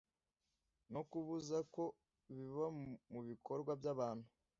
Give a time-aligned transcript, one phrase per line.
[0.93, 1.83] no kubuza ko
[2.35, 2.65] biba
[3.11, 4.27] mu bikorwa by’abantu